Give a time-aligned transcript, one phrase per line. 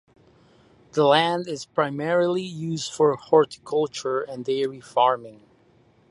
[0.93, 5.43] The land is primarily used for horticulture and dairy farming.